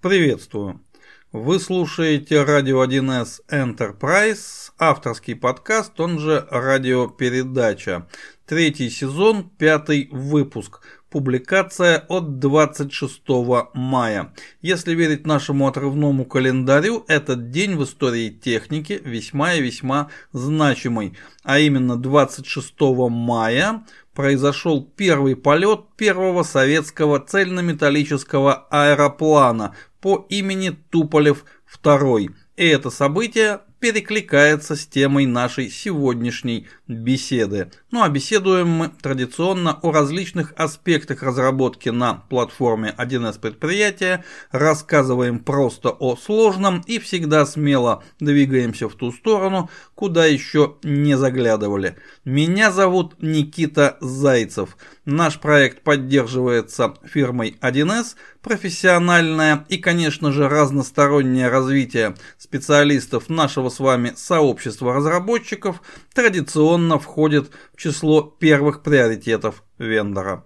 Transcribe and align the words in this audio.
Приветствую! 0.00 0.80
Вы 1.30 1.60
слушаете 1.60 2.42
радио 2.42 2.82
1С 2.82 3.40
Enterprise, 3.50 4.72
авторский 4.78 5.36
подкаст, 5.36 6.00
он 6.00 6.18
же 6.18 6.48
радиопередача. 6.50 8.08
Третий 8.46 8.88
сезон, 8.88 9.50
пятый 9.58 10.08
выпуск. 10.10 10.80
Публикация 11.10 11.98
от 12.08 12.38
26 12.38 13.20
мая. 13.74 14.32
Если 14.62 14.94
верить 14.94 15.26
нашему 15.26 15.68
отрывному 15.68 16.24
календарю, 16.24 17.04
этот 17.06 17.50
день 17.50 17.76
в 17.76 17.84
истории 17.84 18.30
техники 18.30 19.02
весьма 19.04 19.52
и 19.54 19.60
весьма 19.60 20.08
значимый. 20.32 21.14
А 21.42 21.58
именно 21.58 21.96
26 21.96 22.72
мая 23.10 23.84
произошел 24.14 24.84
первый 24.84 25.36
полет 25.36 25.80
первого 25.96 26.42
советского 26.42 27.20
цельнометаллического 27.20 28.66
аэроплана 28.70 29.74
по 30.00 30.26
имени 30.28 30.70
Туполев 30.90 31.44
II. 31.82 32.34
И 32.56 32.66
это 32.66 32.90
событие 32.90 33.60
перекликается 33.78 34.76
с 34.76 34.86
темой 34.86 35.26
нашей 35.26 35.70
сегодняшней 35.70 36.68
беседы. 36.90 37.70
Ну 37.92 38.02
а 38.02 38.08
беседуем 38.08 38.68
мы 38.68 38.88
традиционно 38.88 39.78
о 39.80 39.92
различных 39.92 40.52
аспектах 40.56 41.22
разработки 41.22 41.88
на 41.88 42.14
платформе 42.28 42.94
1С 42.98 43.38
предприятия, 43.38 44.24
рассказываем 44.50 45.38
просто 45.38 45.90
о 45.90 46.16
сложном 46.16 46.82
и 46.86 46.98
всегда 46.98 47.46
смело 47.46 48.02
двигаемся 48.18 48.88
в 48.88 48.94
ту 48.94 49.12
сторону, 49.12 49.70
куда 49.94 50.26
еще 50.26 50.76
не 50.82 51.16
заглядывали. 51.16 51.96
Меня 52.24 52.72
зовут 52.72 53.14
Никита 53.20 53.96
Зайцев. 54.00 54.76
Наш 55.04 55.38
проект 55.38 55.82
поддерживается 55.82 56.94
фирмой 57.04 57.56
1С, 57.60 58.16
профессиональное 58.42 59.64
и, 59.68 59.76
конечно 59.78 60.32
же, 60.32 60.48
разностороннее 60.48 61.48
развитие 61.48 62.16
специалистов 62.38 63.28
нашего 63.28 63.68
с 63.68 63.78
вами 63.78 64.12
сообщества 64.16 64.94
разработчиков 64.94 65.82
традиционно 66.14 66.79
входит 66.98 67.50
в 67.74 67.80
число 67.80 68.22
первых 68.22 68.82
приоритетов 68.82 69.64
вендора. 69.78 70.44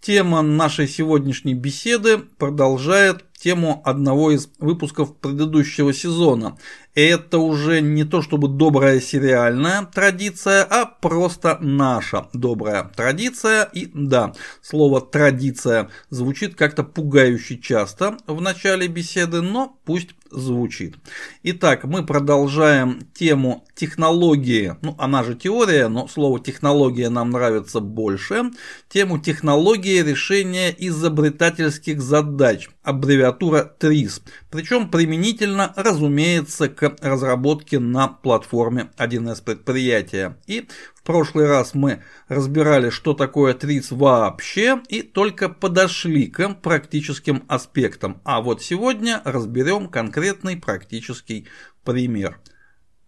Тема 0.00 0.42
нашей 0.42 0.86
сегодняшней 0.86 1.54
беседы 1.54 2.18
продолжает 2.18 3.24
тему 3.32 3.82
одного 3.84 4.30
из 4.30 4.48
выпусков 4.58 5.16
предыдущего 5.16 5.92
сезона. 5.92 6.58
И 6.94 7.00
это 7.00 7.38
уже 7.38 7.80
не 7.80 8.04
то 8.04 8.22
чтобы 8.22 8.48
добрая 8.48 9.00
сериальная 9.00 9.84
традиция, 9.84 10.62
а 10.62 10.86
просто 10.86 11.58
наша 11.60 12.28
добрая 12.32 12.84
традиция. 12.84 13.64
И 13.64 13.90
да, 13.92 14.32
слово 14.62 15.00
«традиция» 15.00 15.90
звучит 16.08 16.54
как-то 16.54 16.84
пугающе 16.84 17.58
часто 17.58 18.16
в 18.26 18.40
начале 18.40 18.88
беседы, 18.88 19.42
но 19.42 19.78
пусть 19.84 20.10
звучит. 20.30 20.96
Итак, 21.42 21.84
мы 21.84 22.04
продолжаем 22.04 23.00
тему 23.14 23.64
технологии, 23.74 24.76
ну 24.82 24.94
она 24.98 25.24
же 25.24 25.34
теория, 25.34 25.88
но 25.88 26.08
слово 26.08 26.40
технология 26.40 27.08
нам 27.08 27.30
нравится 27.30 27.80
больше, 27.80 28.50
тему 28.88 29.18
технологии 29.18 30.02
решения 30.02 30.74
изобретательских 30.76 32.00
задач, 32.00 32.68
аббревиатура 32.86 33.64
ТРИС, 33.64 34.22
причем 34.48 34.90
применительно, 34.90 35.72
разумеется, 35.76 36.68
к 36.68 36.96
разработке 37.02 37.80
на 37.80 38.06
платформе 38.06 38.90
1С 38.96 39.42
предприятия. 39.42 40.38
И 40.46 40.68
в 40.94 41.02
прошлый 41.02 41.46
раз 41.48 41.74
мы 41.74 42.04
разбирали, 42.28 42.90
что 42.90 43.12
такое 43.12 43.54
ТРИС 43.54 43.90
вообще, 43.90 44.80
и 44.88 45.02
только 45.02 45.48
подошли 45.48 46.28
к 46.28 46.48
практическим 46.62 47.42
аспектам. 47.48 48.20
А 48.24 48.40
вот 48.40 48.62
сегодня 48.62 49.20
разберем 49.24 49.88
конкретный 49.88 50.56
практический 50.56 51.48
пример. 51.84 52.38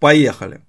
Поехали! 0.01 0.63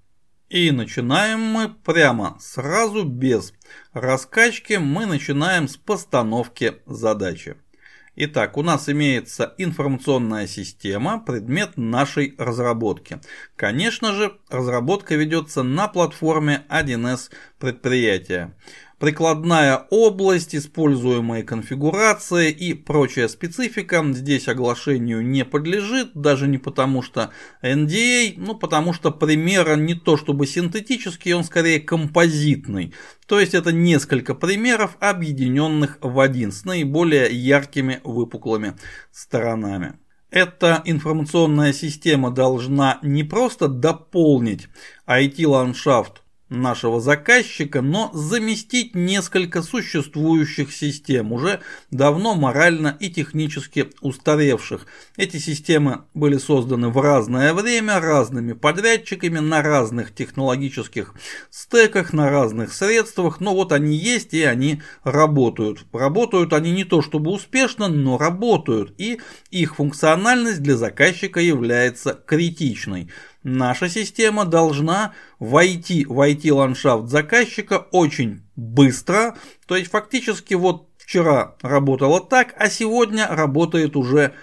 И 0.50 0.72
начинаем 0.72 1.40
мы 1.42 1.70
прямо 1.70 2.38
сразу 2.40 3.04
без 3.04 3.54
раскачки, 3.94 4.74
мы 4.74 5.06
начинаем 5.06 5.68
с 5.68 5.78
постановки 5.78 6.78
задачи. 6.88 7.56
Итак, 8.22 8.58
у 8.58 8.64
нас 8.64 8.90
имеется 8.90 9.54
информационная 9.58 10.46
система, 10.46 11.22
предмет 11.22 11.78
нашей 11.78 12.36
разработки. 12.38 13.22
Конечно 13.56 14.12
же, 14.14 14.38
разработка 14.50 15.16
ведется 15.16 15.64
на 15.64 15.88
платформе 15.88 16.66
1С 16.68 17.32
предприятия 17.60 18.54
прикладная 19.00 19.88
область, 19.90 20.54
используемые 20.54 21.44
конфигурации 21.44 22.52
и 22.52 22.74
прочая 22.74 23.28
специфика 23.28 24.06
здесь 24.10 24.48
оглашению 24.48 25.26
не 25.26 25.46
подлежит, 25.46 26.12
даже 26.14 26.48
не 26.48 26.58
потому 26.58 27.02
что 27.02 27.32
NDA, 27.64 28.34
ну 28.38 28.56
потому 28.56 28.94
что 28.94 29.12
пример 29.12 29.78
не 29.78 29.96
то 29.96 30.18
чтобы 30.18 30.46
синтетический, 30.46 31.34
он 31.34 31.44
скорее 31.44 31.80
композитный. 31.80 32.94
То 33.26 33.40
есть 33.40 33.54
это 33.54 33.72
несколько 33.72 34.36
примеров, 34.36 34.98
объединенных 35.00 35.98
в 36.02 36.20
один, 36.20 36.52
с 36.52 36.66
наиболее 36.66 37.30
яркими 37.32 38.02
выпуклыми 38.04 38.74
сторонами. 39.12 39.94
Эта 40.32 40.84
информационная 40.86 41.74
система 41.74 42.30
должна 42.30 43.00
не 43.02 43.24
просто 43.24 43.68
дополнить 43.68 44.68
IT-ландшафт 45.08 46.22
нашего 46.50 47.00
заказчика, 47.00 47.82
но 47.82 48.12
заместить 48.14 48.96
несколько 48.96 49.62
существующих 49.62 50.74
систем, 50.74 51.32
уже 51.32 51.62
давно 51.92 52.36
морально 52.36 52.98
и 53.00 53.10
технически 53.10 53.92
устаревших. 54.02 54.86
Эти 55.16 55.38
системы 55.38 56.04
были 56.14 56.38
созданы 56.38 56.90
в 56.90 57.00
разное 57.00 57.54
время, 57.54 58.00
разными 58.00 58.54
подрядчиками, 58.54 59.40
на 59.40 59.62
разных 59.62 60.14
технологических 60.14 61.14
стеках, 61.52 62.14
на 62.14 62.30
разных 62.30 62.74
средствах, 62.74 63.40
но 63.40 63.54
вот 63.54 63.72
они 63.72 63.96
есть 63.96 64.34
и 64.34 64.44
они 64.44 64.82
работают. 65.04 65.86
Работают 65.94 66.54
они 66.54 66.72
не 66.72 66.84
то 66.84 67.02
чтобы 67.02 67.32
успешно, 67.32 67.88
но 67.88 68.18
работают, 68.18 68.94
и 68.98 69.20
их 69.52 69.76
функциональность 69.76 70.62
для 70.62 70.76
заказчика 70.76 71.40
является 71.40 72.14
критичной 72.14 73.10
наша 73.44 73.90
система 73.90 74.46
должна 74.46 75.14
войти 75.40 76.06
в 76.06 76.20
IT-ландшафт 76.20 77.08
заказчика 77.08 77.88
очень 77.92 78.42
быстро. 78.56 79.38
То 79.68 79.76
есть 79.76 79.92
фактически 79.92 80.54
вот 80.54 80.88
вчера 80.98 81.56
работала 81.62 82.22
так, 82.22 82.54
а 82.58 82.70
сегодня 82.70 83.28
работает 83.28 83.96
уже 83.96 84.34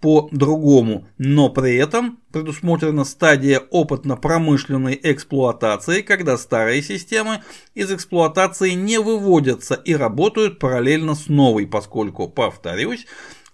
по-другому, 0.00 1.08
но 1.18 1.48
при 1.48 1.76
этом 1.76 2.20
предусмотрена 2.30 3.04
стадия 3.04 3.58
опытно-промышленной 3.58 4.98
эксплуатации, 5.02 6.02
когда 6.02 6.36
старые 6.36 6.82
системы 6.82 7.42
из 7.74 7.90
эксплуатации 7.90 8.72
не 8.72 8.98
выводятся 8.98 9.74
и 9.74 9.94
работают 9.94 10.58
параллельно 10.58 11.14
с 11.14 11.28
новой, 11.28 11.66
поскольку, 11.66 12.28
повторюсь, 12.28 13.06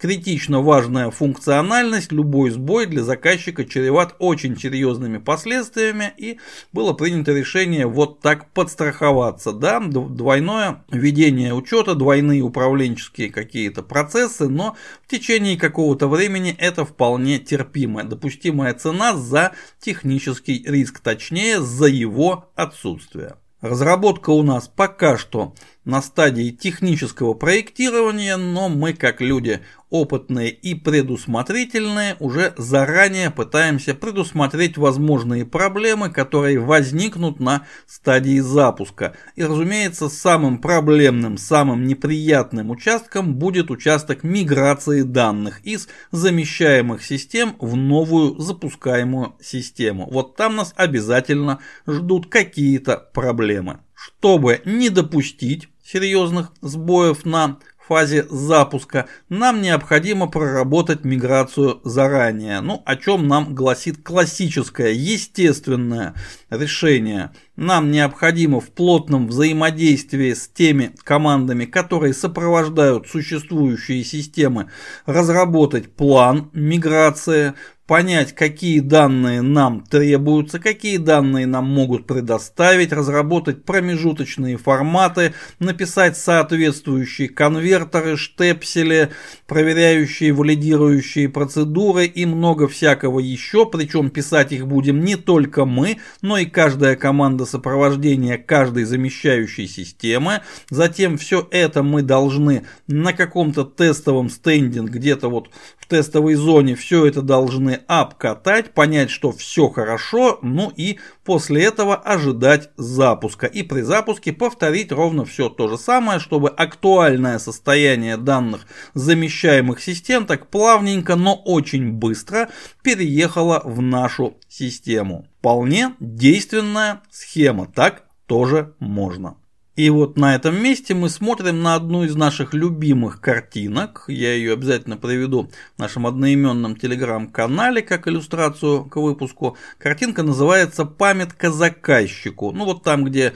критично 0.03 0.59
важная 0.61 1.11
функциональность, 1.11 2.11
любой 2.11 2.49
сбой 2.49 2.87
для 2.87 3.03
заказчика 3.03 3.63
чреват 3.63 4.17
очень 4.19 4.59
серьезными 4.59 5.17
последствиями 5.17 6.11
и 6.17 6.39
было 6.73 6.91
принято 6.91 7.31
решение 7.31 7.87
вот 7.87 8.19
так 8.19 8.51
подстраховаться. 8.51 9.53
Да, 9.53 9.79
двойное 9.79 10.83
введение 10.91 11.53
учета, 11.53 11.95
двойные 11.95 12.41
управленческие 12.41 13.29
какие-то 13.29 13.81
процессы, 13.81 14.49
но 14.49 14.75
в 15.07 15.09
течение 15.09 15.55
какого-то 15.55 16.09
времени 16.09 16.53
это 16.59 16.83
вполне 16.83 17.39
терпимая, 17.39 18.03
допустимая 18.03 18.73
цена 18.73 19.15
за 19.15 19.53
технический 19.79 20.65
риск, 20.67 20.99
точнее 20.99 21.61
за 21.61 21.85
его 21.85 22.51
отсутствие. 22.55 23.37
Разработка 23.61 24.31
у 24.31 24.43
нас 24.43 24.67
пока 24.67 25.17
что 25.17 25.55
на 25.85 26.01
стадии 26.01 26.51
технического 26.51 27.33
проектирования, 27.33 28.37
но 28.37 28.69
мы 28.69 28.93
как 28.93 29.21
люди 29.21 29.61
опытные 29.93 30.49
и 30.49 30.73
предусмотрительные 30.73 32.15
уже 32.19 32.55
заранее 32.57 33.29
пытаемся 33.29 33.93
предусмотреть 33.93 34.75
возможные 34.75 35.45
проблемы, 35.45 36.09
которые 36.09 36.59
возникнут 36.59 37.39
на 37.39 37.67
стадии 37.85 38.39
запуска. 38.39 39.15
И 39.35 39.43
разумеется, 39.43 40.09
самым 40.09 40.57
проблемным, 40.57 41.37
самым 41.37 41.85
неприятным 41.85 42.71
участком 42.71 43.35
будет 43.35 43.69
участок 43.69 44.23
миграции 44.23 45.03
данных 45.03 45.63
из 45.63 45.87
замещаемых 46.11 47.03
систем 47.03 47.55
в 47.59 47.75
новую 47.75 48.39
запускаемую 48.39 49.35
систему. 49.41 50.09
Вот 50.09 50.35
там 50.35 50.55
нас 50.55 50.73
обязательно 50.75 51.59
ждут 51.85 52.25
какие-то 52.31 52.97
проблемы. 53.13 53.81
Чтобы 53.93 54.61
не 54.65 54.89
допустить 54.89 55.69
серьезных 55.83 56.51
сбоев 56.61 57.25
на 57.25 57.59
фазе 57.87 58.25
запуска, 58.29 59.07
нам 59.29 59.61
необходимо 59.61 60.27
проработать 60.27 61.03
миграцию 61.03 61.81
заранее. 61.83 62.61
Ну, 62.61 62.81
о 62.85 62.95
чем 62.95 63.27
нам 63.27 63.53
гласит 63.53 64.01
классическое, 64.03 64.91
естественное 64.91 66.13
решение. 66.49 67.31
Нам 67.55 67.91
необходимо 67.91 68.61
в 68.61 68.69
плотном 68.69 69.27
взаимодействии 69.27 70.33
с 70.33 70.47
теми 70.47 70.95
командами, 71.03 71.65
которые 71.65 72.13
сопровождают 72.13 73.07
существующие 73.07 74.03
системы, 74.03 74.71
разработать 75.05 75.93
план 75.93 76.49
миграции, 76.53 77.53
понять, 77.87 78.33
какие 78.33 78.79
данные 78.79 79.41
нам 79.41 79.81
требуются, 79.81 80.59
какие 80.59 80.97
данные 80.97 81.45
нам 81.45 81.65
могут 81.65 82.07
предоставить, 82.07 82.93
разработать 82.93 83.65
промежуточные 83.65 84.57
форматы, 84.57 85.33
написать 85.59 86.17
соответствующие 86.17 87.27
конвертеры, 87.27 88.15
штепсели, 88.15 89.09
проверяющие, 89.47 90.31
валидирующие 90.31 91.27
процедуры 91.27 92.05
и 92.05 92.25
много 92.25 92.67
всякого 92.67 93.19
еще, 93.19 93.65
причем 93.65 94.09
писать 94.09 94.53
их 94.53 94.65
будем 94.65 95.03
не 95.03 95.17
только 95.17 95.65
мы, 95.65 95.97
но 96.21 96.37
и 96.37 96.45
каждая 96.45 96.95
команда 96.95 97.45
сопровождения 97.45 98.37
каждой 98.37 98.85
замещающей 98.85 99.67
системы. 99.67 100.41
Затем 100.69 101.17
все 101.17 101.45
это 101.51 101.83
мы 101.83 102.01
должны 102.01 102.65
на 102.87 103.11
каком-то 103.11 103.65
тестовом 103.65 104.29
стендинг 104.29 104.89
где-то 104.89 105.27
вот 105.27 105.49
в 105.77 105.87
тестовой 105.87 106.35
зоне 106.35 106.75
все 106.75 107.05
это 107.05 107.21
должны 107.21 107.72
обкатать, 107.87 108.73
понять, 108.73 109.09
что 109.09 109.31
все 109.31 109.69
хорошо, 109.69 110.39
ну 110.41 110.71
и 110.75 110.99
после 111.23 111.63
этого 111.63 111.95
ожидать 111.95 112.69
запуска. 112.77 113.47
И 113.47 113.63
при 113.63 113.81
запуске 113.81 114.33
повторить 114.33 114.91
ровно 114.91 115.25
все 115.25 115.49
то 115.49 115.67
же 115.67 115.77
самое, 115.77 116.19
чтобы 116.19 116.49
актуальное 116.49 117.39
состояние 117.39 118.17
данных 118.17 118.65
замещаемых 118.93 119.81
систем 119.81 120.25
так 120.25 120.47
плавненько, 120.47 121.15
но 121.15 121.35
очень 121.35 121.91
быстро 121.91 122.49
переехало 122.81 123.61
в 123.63 123.81
нашу 123.81 124.37
систему. 124.47 125.27
Вполне 125.39 125.95
действенная 125.99 127.01
схема, 127.11 127.67
так 127.67 128.03
тоже 128.27 128.73
можно. 128.79 129.37
И 129.75 129.89
вот 129.89 130.17
на 130.17 130.35
этом 130.35 130.61
месте 130.61 130.93
мы 130.93 131.09
смотрим 131.09 131.63
на 131.63 131.73
одну 131.73 132.03
из 132.03 132.15
наших 132.15 132.53
любимых 132.53 133.19
картинок. 133.19 134.05
Я 134.07 134.33
ее 134.33 134.53
обязательно 134.53 134.97
приведу 134.97 135.49
в 135.75 135.79
нашем 135.79 136.05
одноименном 136.05 136.75
телеграм-канале 136.75 137.81
как 137.81 138.07
иллюстрацию 138.07 138.85
к 138.85 138.97
выпуску. 138.97 139.57
Картинка 139.79 140.21
называется 140.21 140.85
«Памятка 140.85 141.49
заказчику». 141.49 142.51
Ну 142.51 142.65
вот 142.65 142.83
там, 142.83 143.03
где 143.03 143.33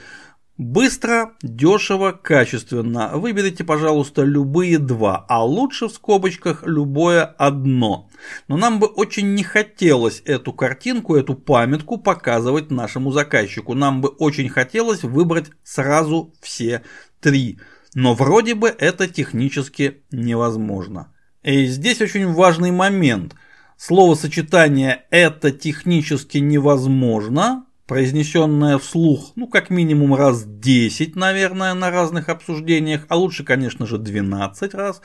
Быстро, 0.58 1.34
дешево, 1.44 2.14
качественно. 2.14 3.12
Выберите, 3.14 3.64
пожалуйста, 3.64 4.24
любые 4.24 4.80
два, 4.80 5.24
а 5.30 5.46
лучше 5.46 5.88
в 5.88 5.92
скобочках 5.92 6.64
любое 6.66 7.24
одно. 7.24 8.10
Но 8.48 8.58
нам 8.58 8.80
бы 8.80 8.88
очень 8.88 9.36
не 9.36 9.44
хотелось 9.44 10.24
эту 10.26 10.54
картинку, 10.54 11.16
эту 11.16 11.36
памятку 11.36 12.00
показывать 12.00 12.72
нашему 12.72 13.12
заказчику. 13.12 13.76
Нам 13.76 14.02
бы 14.02 14.10
очень 14.10 14.50
хотелось 14.50 15.04
выбрать 15.04 15.52
сразу 15.64 16.34
все 16.42 16.82
три. 17.20 17.60
Но 17.94 18.16
вроде 18.16 18.56
бы 18.56 18.70
это 18.70 19.08
технически 19.08 20.02
невозможно. 20.12 21.14
И 21.44 21.68
здесь 21.68 22.02
очень 22.02 22.34
важный 22.34 22.72
момент. 22.72 23.36
Словосочетание 23.78 25.04
«это 25.12 25.52
технически 25.52 26.40
невозможно» 26.40 27.67
произнесенная 27.88 28.78
вслух, 28.78 29.32
ну, 29.36 29.48
как 29.48 29.70
минимум 29.70 30.14
раз 30.14 30.44
10, 30.46 31.16
наверное, 31.16 31.74
на 31.74 31.90
разных 31.90 32.28
обсуждениях, 32.28 33.06
а 33.08 33.16
лучше, 33.16 33.46
конечно 33.46 33.86
же, 33.86 33.98
12 33.98 34.74
раз, 34.74 35.02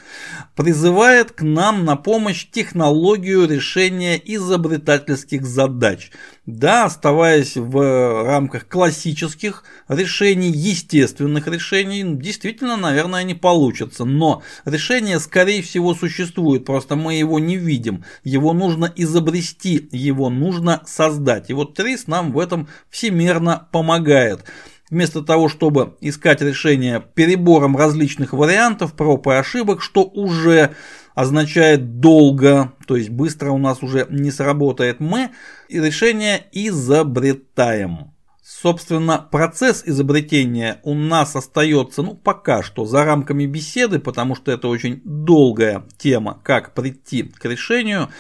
призывает 0.57 1.31
к 1.31 1.43
нам 1.43 1.85
на 1.85 1.95
помощь 1.95 2.47
технологию 2.51 3.49
решения 3.49 4.21
изобретательских 4.23 5.47
задач. 5.47 6.11
Да, 6.45 6.87
оставаясь 6.87 7.57
в 7.57 8.25
рамках 8.25 8.67
классических 8.67 9.63
решений, 9.87 10.51
естественных 10.51 11.47
решений, 11.47 12.03
действительно, 12.05 12.77
наверное, 12.77 13.23
не 13.23 13.35
получится, 13.35 14.05
но 14.05 14.43
решение, 14.65 15.21
скорее 15.21 15.63
всего, 15.63 15.95
существует, 15.95 16.65
просто 16.65 16.97
мы 16.97 17.15
его 17.15 17.39
не 17.39 17.57
видим, 17.57 18.05
его 18.25 18.55
нужно 18.55 18.93
изобрести, 18.97 19.89
его 19.93 20.31
нужно 20.31 20.83
создать. 20.85 21.49
И 21.49 21.53
вот 21.53 21.75
Трис 21.75 22.09
нам 22.09 22.33
в 22.33 22.41
этом 22.41 22.67
всемирно 22.91 23.69
помогает. 23.73 24.45
Вместо 24.91 25.23
того, 25.23 25.49
чтобы 25.49 25.97
искать 26.01 26.43
решение 26.43 27.03
перебором 27.15 27.77
различных 27.77 28.35
вариантов, 28.35 28.93
проб 28.93 29.27
и 29.29 29.33
ошибок, 29.33 29.81
что 29.81 30.03
уже 30.05 30.75
означает 31.15 32.01
долго, 32.01 32.75
то 32.87 32.97
есть 32.97 33.09
быстро 33.09 33.51
у 33.51 33.59
нас 33.59 33.83
уже 33.83 34.07
не 34.11 34.31
сработает, 34.31 35.01
мы 35.01 35.31
решение 35.71 36.45
изобретаем. 36.53 38.12
Собственно, 38.63 39.19
процесс 39.19 39.83
изобретения 39.85 40.79
у 40.85 40.95
нас 40.95 41.35
остается, 41.35 42.03
ну, 42.03 42.15
пока 42.15 42.63
что 42.63 42.85
за 42.85 43.05
рамками 43.05 43.45
беседы, 43.45 43.99
потому 43.99 44.37
что 44.37 44.53
это 44.53 44.69
очень 44.69 45.03
долгая 45.05 45.85
тема, 45.99 46.41
как 46.45 46.73
прийти 46.73 47.25
к 47.25 47.45
решению, 47.45 48.11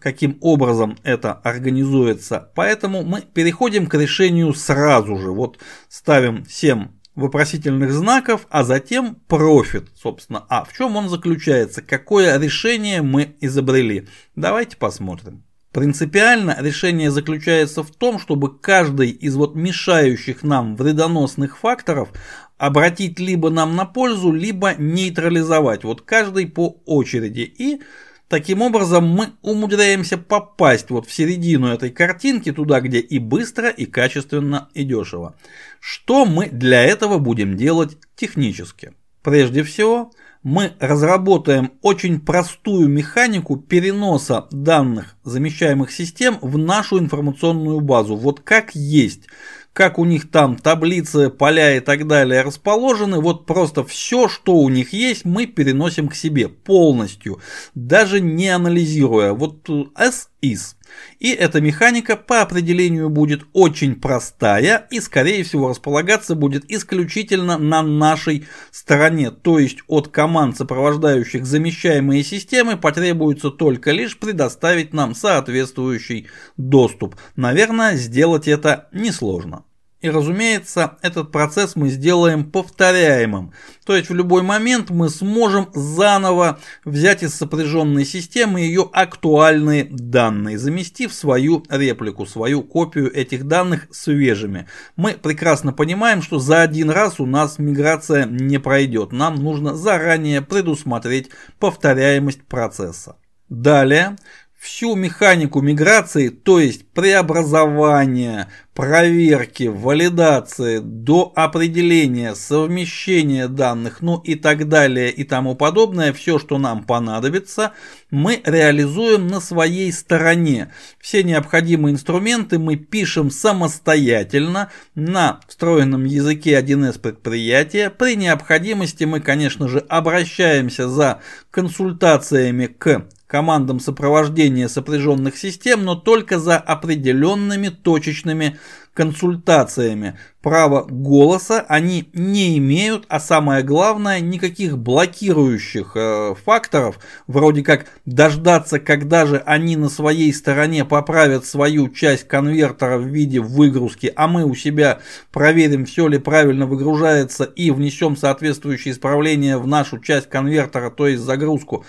каким 0.00 0.38
образом 0.40 0.98
это 1.04 1.34
организуется. 1.34 2.50
Поэтому 2.56 3.04
мы 3.04 3.20
переходим 3.20 3.86
к 3.86 3.94
решению 3.94 4.54
сразу 4.54 5.16
же. 5.18 5.30
Вот 5.30 5.60
ставим 5.88 6.46
7 6.48 6.88
вопросительных 7.14 7.92
знаков, 7.92 8.48
а 8.50 8.64
затем 8.64 9.14
профит, 9.28 9.88
собственно. 9.94 10.44
А 10.48 10.64
в 10.64 10.72
чем 10.72 10.96
он 10.96 11.10
заключается? 11.10 11.80
Какое 11.80 12.40
решение 12.40 13.02
мы 13.02 13.36
изобрели? 13.40 14.08
Давайте 14.34 14.76
посмотрим. 14.76 15.44
Принципиально 15.72 16.58
решение 16.60 17.10
заключается 17.10 17.82
в 17.82 17.90
том, 17.90 18.18
чтобы 18.18 18.58
каждый 18.58 19.08
из 19.08 19.34
вот 19.36 19.54
мешающих 19.54 20.42
нам 20.42 20.76
вредоносных 20.76 21.56
факторов 21.56 22.10
обратить 22.58 23.18
либо 23.18 23.48
нам 23.48 23.74
на 23.74 23.86
пользу, 23.86 24.32
либо 24.32 24.74
нейтрализовать. 24.74 25.82
Вот 25.84 26.02
каждый 26.02 26.46
по 26.46 26.76
очереди. 26.84 27.40
И 27.40 27.80
таким 28.28 28.60
образом 28.60 29.08
мы 29.08 29.30
умудряемся 29.40 30.18
попасть 30.18 30.90
вот 30.90 31.06
в 31.06 31.12
середину 31.12 31.68
этой 31.68 31.88
картинки, 31.88 32.52
туда, 32.52 32.80
где 32.80 32.98
и 33.00 33.18
быстро, 33.18 33.70
и 33.70 33.86
качественно, 33.86 34.68
и 34.74 34.84
дешево. 34.84 35.36
Что 35.80 36.26
мы 36.26 36.50
для 36.50 36.82
этого 36.82 37.16
будем 37.16 37.56
делать 37.56 37.96
технически? 38.14 38.92
Прежде 39.22 39.62
всего, 39.62 40.10
мы 40.42 40.72
разработаем 40.80 41.72
очень 41.82 42.20
простую 42.20 42.88
механику 42.88 43.56
переноса 43.56 44.48
данных 44.50 45.16
замещаемых 45.22 45.92
систем 45.92 46.38
в 46.40 46.58
нашу 46.58 46.98
информационную 46.98 47.80
базу. 47.80 48.16
Вот 48.16 48.40
как 48.40 48.74
есть 48.74 49.28
как 49.72 49.98
у 49.98 50.04
них 50.04 50.30
там 50.30 50.56
таблицы, 50.56 51.30
поля 51.30 51.76
и 51.76 51.80
так 51.80 52.06
далее 52.06 52.42
расположены, 52.42 53.20
вот 53.20 53.46
просто 53.46 53.84
все, 53.84 54.28
что 54.28 54.56
у 54.56 54.68
них 54.68 54.92
есть, 54.92 55.24
мы 55.24 55.46
переносим 55.46 56.08
к 56.08 56.14
себе 56.14 56.48
полностью, 56.48 57.40
даже 57.74 58.20
не 58.20 58.48
анализируя. 58.48 59.32
Вот 59.32 59.68
as 59.68 60.28
is. 60.42 60.74
И 61.18 61.30
эта 61.30 61.60
механика 61.60 62.16
по 62.16 62.42
определению 62.42 63.08
будет 63.08 63.42
очень 63.52 63.94
простая 63.94 64.86
и 64.90 65.00
скорее 65.00 65.44
всего 65.44 65.68
располагаться 65.68 66.34
будет 66.34 66.70
исключительно 66.70 67.58
на 67.58 67.82
нашей 67.82 68.46
стороне. 68.70 69.30
То 69.30 69.58
есть 69.58 69.78
от 69.86 70.08
команд, 70.08 70.56
сопровождающих 70.56 71.46
замещаемые 71.46 72.24
системы, 72.24 72.76
потребуется 72.76 73.50
только 73.50 73.92
лишь 73.92 74.18
предоставить 74.18 74.92
нам 74.92 75.14
соответствующий 75.14 76.28
доступ. 76.56 77.16
Наверное, 77.36 77.96
сделать 77.96 78.48
это 78.48 78.88
несложно. 78.92 79.64
И 80.02 80.10
разумеется, 80.10 80.98
этот 81.00 81.30
процесс 81.30 81.76
мы 81.76 81.88
сделаем 81.88 82.50
повторяемым. 82.50 83.52
То 83.86 83.94
есть 83.94 84.10
в 84.10 84.14
любой 84.14 84.42
момент 84.42 84.90
мы 84.90 85.08
сможем 85.08 85.68
заново 85.74 86.58
взять 86.84 87.22
из 87.22 87.36
сопряженной 87.36 88.04
системы 88.04 88.60
ее 88.60 88.90
актуальные 88.92 89.84
данные, 89.84 90.58
заместив 90.58 91.12
свою 91.12 91.64
реплику, 91.70 92.26
свою 92.26 92.62
копию 92.62 93.14
этих 93.14 93.46
данных 93.46 93.86
свежими. 93.92 94.66
Мы 94.96 95.12
прекрасно 95.12 95.72
понимаем, 95.72 96.20
что 96.20 96.40
за 96.40 96.62
один 96.62 96.90
раз 96.90 97.20
у 97.20 97.26
нас 97.26 97.60
миграция 97.60 98.26
не 98.26 98.58
пройдет. 98.58 99.12
Нам 99.12 99.36
нужно 99.36 99.76
заранее 99.76 100.42
предусмотреть 100.42 101.30
повторяемость 101.60 102.42
процесса. 102.42 103.16
Далее 103.52 104.16
всю 104.62 104.94
механику 104.94 105.60
миграции, 105.60 106.28
то 106.28 106.60
есть 106.60 106.86
преобразования, 106.86 108.48
проверки, 108.74 109.64
валидации, 109.64 110.78
до 110.78 111.32
определения, 111.34 112.36
совмещения 112.36 113.48
данных, 113.48 114.02
ну 114.02 114.18
и 114.18 114.36
так 114.36 114.68
далее 114.68 115.10
и 115.10 115.24
тому 115.24 115.56
подобное, 115.56 116.12
все, 116.12 116.38
что 116.38 116.58
нам 116.58 116.84
понадобится, 116.84 117.72
мы 118.12 118.40
реализуем 118.44 119.26
на 119.26 119.40
своей 119.40 119.92
стороне. 119.92 120.72
Все 121.00 121.24
необходимые 121.24 121.94
инструменты 121.94 122.60
мы 122.60 122.76
пишем 122.76 123.32
самостоятельно 123.32 124.70
на 124.94 125.40
встроенном 125.48 126.04
языке 126.04 126.60
1С 126.60 127.00
предприятия. 127.00 127.90
При 127.90 128.14
необходимости 128.14 129.02
мы, 129.02 129.18
конечно 129.18 129.66
же, 129.66 129.80
обращаемся 129.88 130.88
за 130.88 131.20
консультациями 131.50 132.66
к 132.66 133.08
командам 133.32 133.80
сопровождения 133.80 134.68
сопряженных 134.68 135.38
систем, 135.38 135.86
но 135.86 135.94
только 135.94 136.38
за 136.38 136.58
определенными 136.58 137.68
точечными 137.68 138.58
консультациями. 138.92 140.18
Право 140.42 140.84
голоса 140.84 141.64
они 141.66 142.10
не 142.12 142.58
имеют, 142.58 143.06
а 143.08 143.20
самое 143.20 143.62
главное, 143.62 144.20
никаких 144.20 144.76
блокирующих 144.76 145.92
э, 145.94 146.34
факторов, 146.44 146.98
вроде 147.26 147.62
как 147.62 147.86
дождаться, 148.04 148.78
когда 148.78 149.24
же 149.24 149.38
они 149.46 149.76
на 149.76 149.88
своей 149.88 150.30
стороне 150.34 150.84
поправят 150.84 151.46
свою 151.46 151.88
часть 151.88 152.28
конвертера 152.28 152.98
в 152.98 153.06
виде 153.06 153.40
выгрузки, 153.40 154.12
а 154.14 154.28
мы 154.28 154.44
у 154.44 154.54
себя 154.54 154.98
проверим, 155.30 155.86
все 155.86 156.06
ли 156.06 156.18
правильно 156.18 156.66
выгружается 156.66 157.44
и 157.44 157.70
внесем 157.70 158.14
соответствующие 158.14 158.92
исправления 158.92 159.56
в 159.56 159.66
нашу 159.66 160.00
часть 160.00 160.28
конвертера, 160.28 160.90
то 160.90 161.06
есть 161.06 161.22
загрузку. 161.22 161.86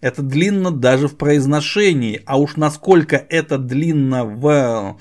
Это 0.00 0.22
длинно 0.22 0.70
даже 0.70 1.08
в 1.08 1.16
произношении, 1.16 2.22
а 2.26 2.38
уж 2.38 2.56
насколько 2.56 3.16
это 3.16 3.58
длинно 3.58 4.24
в 4.24 4.98